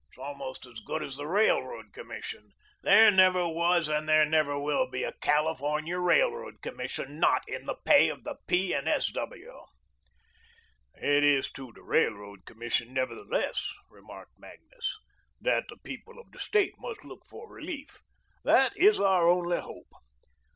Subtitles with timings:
[0.09, 2.53] It's almost as good as the Railroad Commission.
[2.81, 7.77] There never was and there never will be a California Railroad Commission not in the
[7.85, 8.73] pay of the P.
[8.73, 9.11] and S.
[9.11, 9.53] W."
[10.95, 14.97] "It is to the Railroad Commission, nevertheless," remarked Magnus,
[15.39, 17.99] "that the people of the State must look for relief.
[18.43, 19.91] That is our only hope.